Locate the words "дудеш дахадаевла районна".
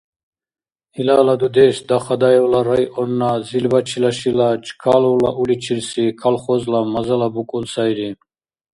1.41-3.31